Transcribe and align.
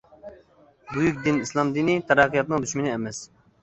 بۈيۈك 0.95 1.21
دىن 1.29 1.39
ئىسلام 1.43 1.71
دىنى 1.79 2.01
تەرەققىياتنىڭ 2.11 2.69
دۈشمىنى 2.69 2.97
ئەمەس. 2.99 3.27